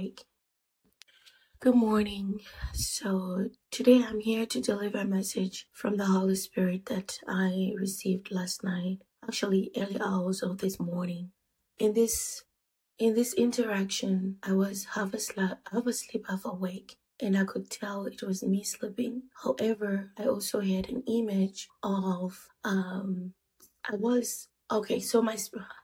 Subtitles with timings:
[0.00, 0.24] awake.
[1.60, 2.40] Good morning.
[2.72, 8.32] So today I'm here to deliver a message from the Holy Spirit that I received
[8.32, 11.32] last night, actually early hours of this morning.
[11.78, 12.44] In this
[12.98, 18.06] in this interaction, I was half asleep, half asleep, half awake, and I could tell
[18.06, 19.24] it was me sleeping.
[19.44, 23.34] However, I also had an image of um,
[23.90, 25.00] I was okay.
[25.00, 25.36] So my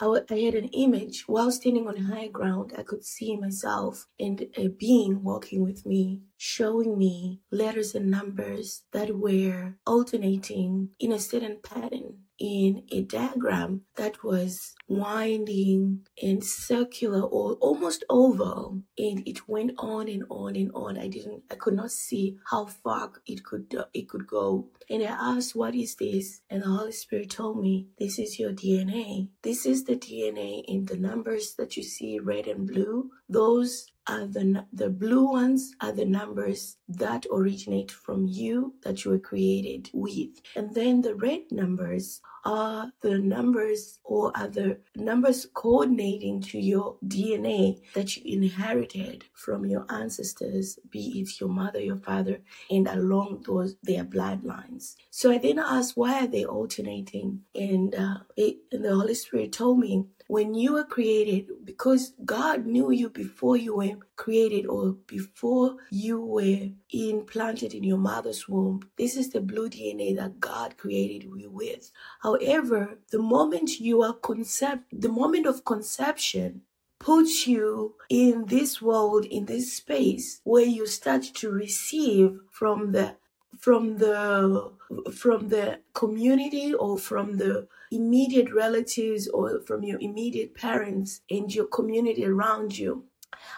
[0.00, 2.72] I had an image while standing on high ground.
[2.76, 8.84] I could see myself and a being walking with me, showing me letters and numbers
[8.92, 17.22] that were alternating in a certain pattern in a diagram that was winding and circular
[17.22, 18.82] or almost oval.
[18.98, 20.98] And it went on and on and on.
[20.98, 24.68] I didn't i could not see how far it could it could go.
[24.90, 26.40] And i asked what is this?
[26.50, 30.86] And the holy spirit told me this is your dna this is the dna in
[30.86, 33.10] the numbers that you see red and blue.
[33.28, 39.10] Those are the the blue ones are the numbers that originate from you that you
[39.10, 45.46] were created with and then the red numbers are the numbers or are the numbers
[45.54, 51.96] coordinating to your DNA that you inherited from your ancestors, be it your mother, your
[51.96, 52.40] father,
[52.70, 54.96] and along those their bloodlines.
[55.10, 57.40] So I then asked, why are they alternating?
[57.54, 62.66] And, uh, it, and the Holy Spirit told me when you were created, because God
[62.66, 68.88] knew you before you were created or before you were implanted in your mother's womb,
[68.96, 71.90] this is the blue DNA that God created you with.
[72.22, 76.62] However, the moment you are concept, the moment of conception
[76.98, 83.16] puts you in this world, in this space where you start to receive from the
[83.58, 84.72] from the
[85.12, 91.66] from the community or from the immediate relatives or from your immediate parents and your
[91.66, 93.04] community around you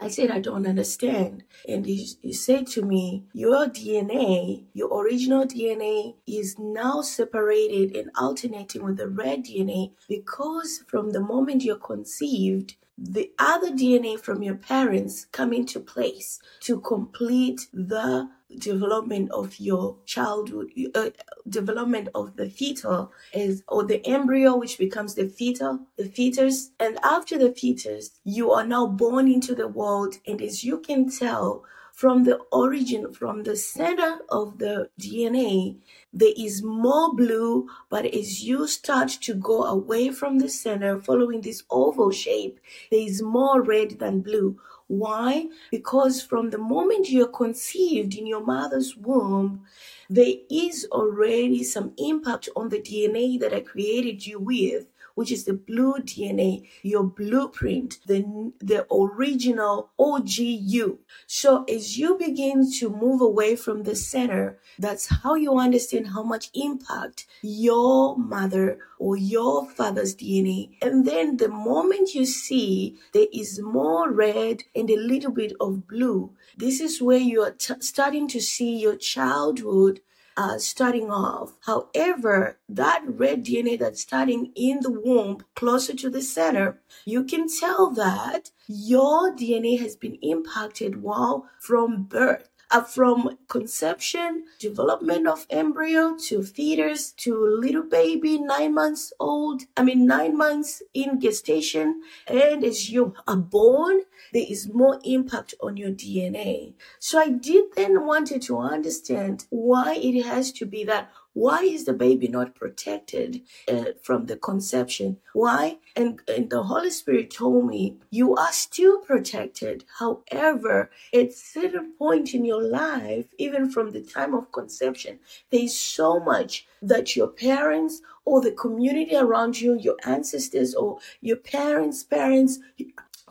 [0.00, 1.44] I said, I don't understand.
[1.68, 8.10] And he, he said to me, Your DNA, your original DNA, is now separated and
[8.16, 14.42] alternating with the red DNA because from the moment you're conceived, the other DNA from
[14.42, 21.10] your parents come into place to complete the development of your childhood, uh,
[21.48, 26.70] development of the fetal is or the embryo which becomes the fetal the fetus.
[26.80, 30.16] And after the fetus you are now born into the world.
[30.26, 35.76] And as you can tell from the origin from the center of the dna
[36.12, 37.68] there is more blue.
[37.90, 42.60] But as you start to go away from the center following this oval shape
[42.90, 45.46] there is more red than blue why?
[45.70, 49.64] Because from the moment you're conceived in your mother's womb
[50.10, 54.86] there is already some impact on the DNA that I created you with,
[55.18, 60.98] which is the blue DNA, your blueprint, the, the original OGU.
[61.26, 66.22] So as you begin to move away from the center, that's how you understand how
[66.22, 70.76] much impact your mother or your father's DNA.
[70.80, 75.88] And then the moment you see there is more red and a little bit of
[75.88, 79.98] blue, this is where you are t- starting to see your childhood
[80.38, 81.54] uh, starting off.
[81.66, 87.48] However, that red DNA that's starting in the womb, closer to the center, you can
[87.48, 92.48] tell that your DNA has been impacted while from birth.
[92.70, 99.82] Uh, from conception, development of embryo to fetus to little baby, nine months old, I
[99.82, 102.02] mean, nine months in gestation.
[102.26, 104.02] And as you are born,
[104.34, 106.74] there is more impact on your DNA.
[106.98, 111.10] So I did then wanted to understand why it has to be that.
[111.38, 115.18] Why is the baby not protected uh, from the conception?
[115.34, 115.78] Why?
[115.94, 119.84] And, and the Holy Spirit told me, you are still protected.
[120.00, 125.20] However, at certain point in your life, even from the time of conception,
[125.52, 130.98] there is so much that your parents or the community around you, your ancestors or
[131.20, 132.58] your parents' parents,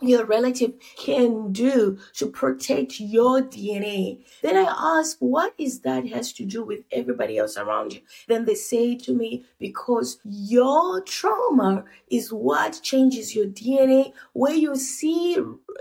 [0.00, 4.24] your relative can do to protect your DNA.
[4.42, 8.00] Then I ask, what is that has to do with everybody else around you?
[8.26, 14.12] Then they say to me, because your trauma is what changes your DNA.
[14.32, 15.36] Where you see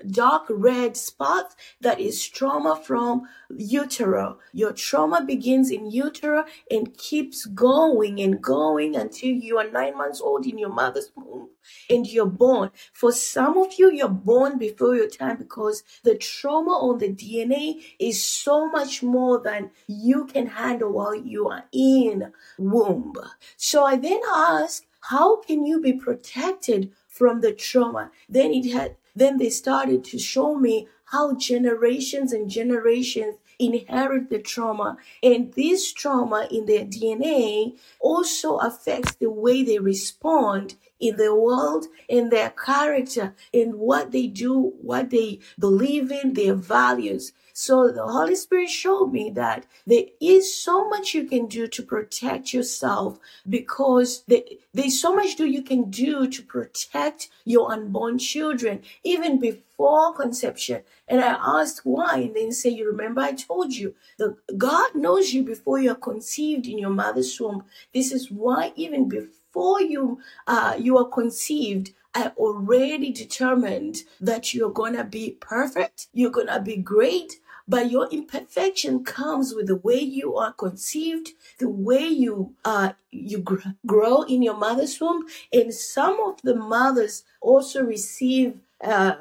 [0.10, 3.24] dark red spots, that is trauma from
[3.56, 4.40] utero.
[4.54, 10.22] Your trauma begins in utero and keeps going and going until you are nine months
[10.22, 11.47] old in your mother's womb
[11.90, 12.72] and you're born.
[12.94, 17.82] For some of you, you're born before your time because the trauma on the DNA
[18.00, 23.14] is so much more than you can handle while you are in womb.
[23.56, 28.12] So I then ask, how can you be protected from the trauma?
[28.28, 34.40] Then it had then they started to show me how generations and generations inherit the
[34.40, 34.98] trauma.
[35.24, 41.88] And this trauma in their DNA also affects the way they respond in the world,
[42.08, 47.34] in their character, in what they do, what they believe in, their values.
[47.54, 51.82] So the Holy Spirit showed me that there is so much you can do to
[51.82, 58.84] protect yourself because there's so much do you can do to protect your unborn children,
[59.04, 60.84] even before conception.
[61.08, 65.34] And I asked why, and then say, You remember I told you that God knows
[65.34, 67.64] you before you are conceived in your mother's womb.
[67.92, 69.32] This is why, even before
[69.82, 76.62] you uh, you are conceived, I already determined that you're gonna be perfect, you're gonna
[76.62, 82.54] be great, but your imperfection comes with the way you are conceived, the way you
[82.66, 88.60] uh you gr- grow in your mother's womb, and some of the mothers also receive
[88.84, 89.16] uh,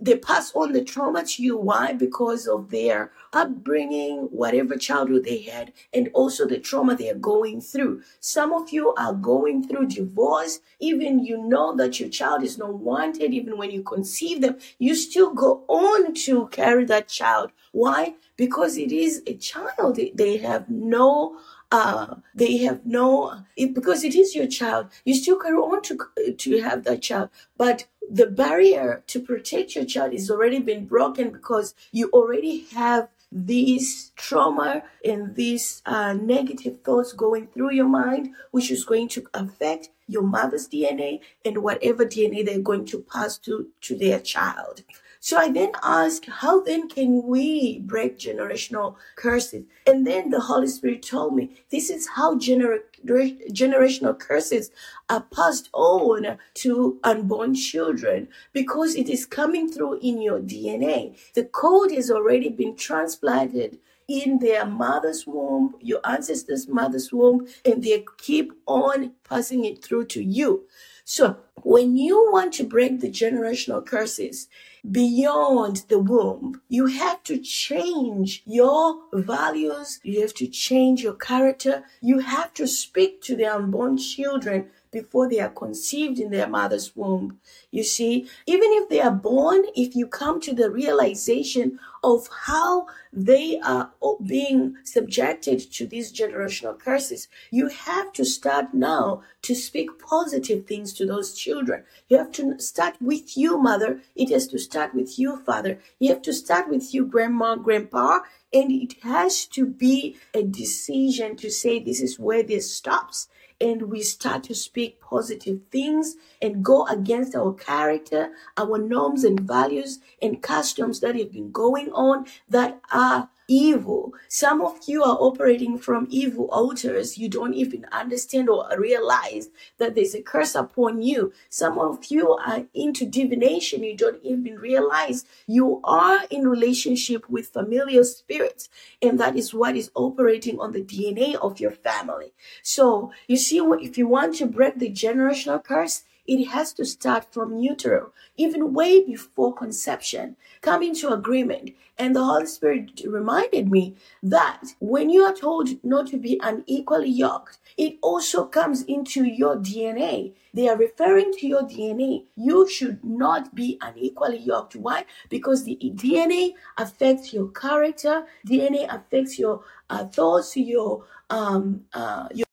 [0.00, 1.56] they pass on the trauma to you.
[1.56, 1.92] Why?
[1.92, 7.60] Because of their upbringing, whatever childhood they had, and also the trauma they are going
[7.60, 8.02] through.
[8.20, 10.60] Some of you are going through divorce.
[10.80, 13.34] Even you know that your child is not wanted.
[13.34, 17.52] Even when you conceive them, you still go on to carry that child.
[17.72, 18.14] Why?
[18.36, 19.98] Because it is a child.
[20.14, 21.38] They have no
[21.72, 25.98] uh, they have no because it is your child you still carry on to
[26.36, 31.30] to have that child but the barrier to protect your child is already been broken
[31.30, 38.34] because you already have these trauma and these uh, negative thoughts going through your mind,
[38.50, 43.38] which is going to affect your mother's DNA and whatever DNA they're going to pass
[43.38, 44.82] to, to their child.
[45.24, 49.66] So I then asked, how then can we break generational curses?
[49.86, 54.72] And then the Holy Spirit told me, this is how gener- generational curses
[55.08, 61.16] are passed on to unborn children because it is coming through in your DNA.
[61.34, 63.78] The code has already been transplanted
[64.08, 70.06] in their mother's womb, your ancestors' mother's womb, and they keep on passing it through
[70.06, 70.64] to you.
[71.04, 74.48] So when you want to break the generational curses,
[74.90, 76.60] beyond the womb.
[76.68, 80.00] You have to change your values.
[80.02, 81.84] You have to change your character.
[82.00, 86.94] You have to speak to the unborn children before they are conceived in their mother's
[86.94, 87.40] womb.
[87.70, 92.86] You see, even if they are born, if you come to the realization of how
[93.12, 93.90] they are
[94.24, 100.92] being subjected to these generational curses, you have to start now to speak positive things
[100.94, 101.84] to those children.
[102.08, 104.00] You have to start with you, mother.
[104.14, 105.80] It has to start with you, father.
[105.98, 108.20] You have to start with you, grandma, grandpa.
[108.52, 113.28] And it has to be a decision to say this is where this stops
[113.62, 119.40] and we start to speak positive things and go against our character, our norms and
[119.40, 124.14] values and customs that have been going on that are evil.
[124.28, 127.18] Some of you are operating from evil altars.
[127.18, 131.32] You don't even understand or realize that there's a curse upon you.
[131.50, 133.82] Some of you are into divination.
[133.82, 138.68] You don't even realize you are in relationship with familiar spirits.
[139.02, 142.32] And that is what is operating on the DNA of your family.
[142.62, 147.32] So you see, if you want to break the generational curse, it has to start
[147.32, 150.36] from utero, even way before conception.
[150.60, 151.70] Come into agreement.
[151.98, 157.10] And the Holy Spirit reminded me that when you are told not to be unequally
[157.10, 160.34] yoked, it also comes into your DNA.
[160.54, 162.24] They are referring to your DNA.
[162.36, 164.76] You should not be unequally yoked.
[164.76, 165.04] Why?
[165.28, 168.26] Because the DNA affects your character.
[168.46, 172.46] DNA affects your uh, thoughts, your um, uh, your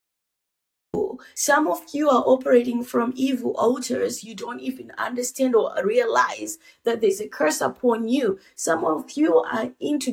[1.33, 4.23] some of you are operating from evil altars.
[4.23, 8.39] You don't even understand or realize that there's a curse upon you.
[8.55, 10.11] Some of you are into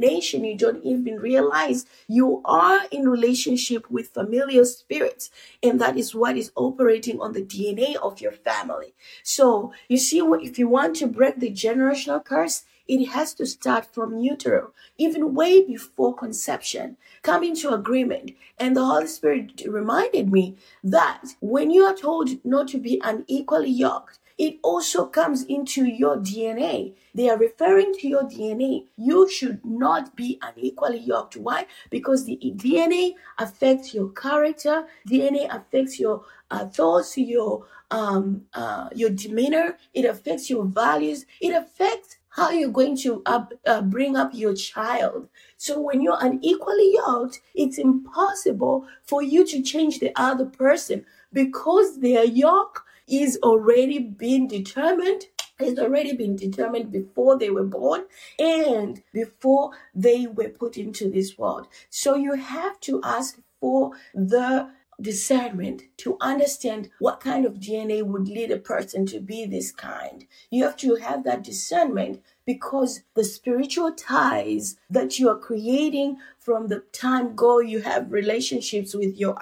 [0.00, 5.30] nation you don't even realize you are in relationship with familiar spirits
[5.62, 10.18] and that is what is operating on the dna of your family so you see
[10.18, 15.32] if you want to break the generational curse it has to start from utero, even
[15.32, 16.96] way before conception.
[17.22, 18.32] Come into agreement.
[18.58, 23.70] And the Holy Spirit reminded me that when you are told not to be unequally
[23.70, 26.94] yoked, it also comes into your DNA.
[27.14, 28.86] They are referring to your DNA.
[28.96, 31.36] You should not be unequally yoked.
[31.36, 31.66] Why?
[31.90, 34.86] Because the DNA affects your character.
[35.08, 39.76] DNA affects your uh, thoughts, your um, uh, your demeanor.
[39.94, 41.26] It affects your values.
[41.40, 45.28] It affects how you're going to uh, bring up your child.
[45.58, 51.04] So when you're unequally yoked, it's impossible for you to change the other person
[51.34, 55.24] because their yoke is already been determined
[55.62, 58.04] it's already been determined before they were born
[58.38, 61.68] and before they were put into this world.
[61.90, 64.70] So you have to ask for the
[65.02, 70.26] discernment to understand what kind of DNA would lead a person to be this kind.
[70.50, 76.68] You have to have that discernment because the spiritual ties that you are creating from
[76.68, 79.36] the time go you have relationships with your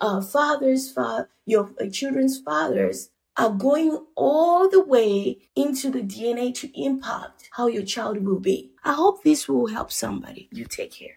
[0.00, 6.54] uh, father's father, your uh, children's fathers are going all the way into the DNA
[6.54, 8.70] to impact how your child will be.
[8.84, 10.48] I hope this will help somebody.
[10.52, 11.16] You take care.